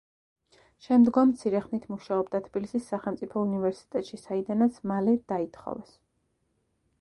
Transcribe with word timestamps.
შემდგომ 0.85 1.27
მცირე 1.33 1.59
ხნით 1.65 1.85
მუშაობდა 1.93 2.41
თბილისის 2.47 2.87
სახელმწიფო 2.93 3.45
უნივერსიტეტში, 3.49 4.19
საიდანაც 4.23 4.81
მალე 4.93 5.15
დაითხოვეს. 5.35 5.95